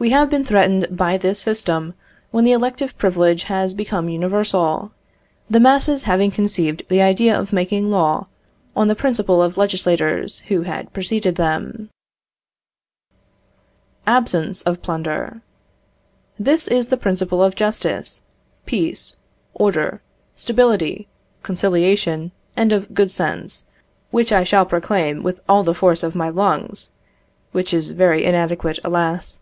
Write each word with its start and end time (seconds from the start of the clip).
We 0.00 0.10
have 0.10 0.30
been 0.30 0.44
threatened 0.44 0.96
by 0.96 1.16
this 1.18 1.40
system 1.40 1.94
when 2.30 2.44
the 2.44 2.52
elective 2.52 2.96
privilege 2.98 3.42
has 3.50 3.74
become 3.74 4.08
universal; 4.08 4.92
the 5.50 5.58
masses 5.58 6.04
having 6.04 6.30
conceived 6.30 6.84
the 6.88 7.02
idea 7.02 7.36
of 7.36 7.52
making 7.52 7.90
law, 7.90 8.28
on 8.76 8.86
the 8.86 8.94
principle 8.94 9.42
of 9.42 9.56
legislators 9.56 10.44
who 10.46 10.62
had 10.62 10.92
preceded 10.92 11.34
them. 11.34 11.90
Absence 14.06 14.62
of 14.62 14.82
plunder. 14.82 15.40
This 16.38 16.68
is 16.68 16.88
the 16.90 16.96
principle 16.96 17.42
of 17.42 17.56
justice, 17.56 18.22
peace, 18.66 19.16
order, 19.52 20.00
stability, 20.36 21.08
conciliation, 21.42 22.30
and 22.56 22.70
of 22.70 22.94
good 22.94 23.10
sense, 23.10 23.66
which 24.12 24.30
I 24.30 24.44
shall 24.44 24.64
proclaim 24.64 25.24
with 25.24 25.40
all 25.48 25.64
the 25.64 25.74
force 25.74 26.04
of 26.04 26.14
my 26.14 26.28
lungs 26.28 26.92
(which 27.50 27.74
is 27.74 27.90
very 27.90 28.22
inadequate, 28.24 28.78
alas!) 28.84 29.40